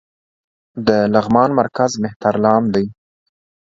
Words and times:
د 0.87 0.89
لغمان 1.13 1.49
مرکز 1.59 1.91
مهترلام 2.03 2.63
دى 2.73 2.85